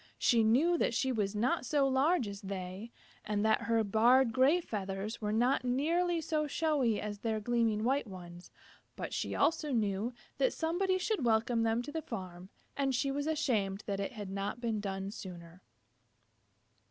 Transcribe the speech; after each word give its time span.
She 0.17 0.43
knew 0.43 0.79
that 0.79 0.95
she 0.95 1.11
was 1.11 1.35
not 1.35 1.63
so 1.63 1.87
large 1.87 2.27
as 2.27 2.41
they, 2.41 2.89
and 3.23 3.45
that 3.45 3.61
her 3.61 3.83
barred 3.83 4.33
gray 4.33 4.59
feathers 4.59 5.21
were 5.21 5.31
not 5.31 5.63
nearly 5.63 6.19
so 6.21 6.47
showy 6.47 6.99
as 6.99 7.19
their 7.19 7.39
gleaming 7.39 7.83
white 7.83 8.07
ones, 8.07 8.49
but 8.95 9.13
she 9.13 9.35
also 9.35 9.71
knew 9.71 10.11
that 10.39 10.53
somebody 10.53 10.97
should 10.97 11.23
welcome 11.23 11.61
them 11.61 11.83
to 11.83 11.91
the 11.91 12.01
farm, 12.01 12.49
and 12.75 12.95
she 12.95 13.11
was 13.11 13.27
ashamed 13.27 13.83
that 13.85 13.99
it 13.99 14.13
had 14.13 14.31
not 14.31 14.59
been 14.59 14.79
done 14.79 15.11
sooner. 15.11 15.61